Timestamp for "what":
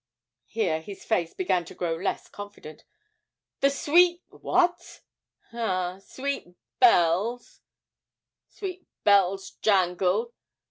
4.29-5.01